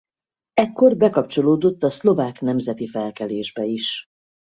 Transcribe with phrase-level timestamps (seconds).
[0.53, 4.05] Ekkor bekapcsolódott a Szlovák nemzeti felkelésbe is.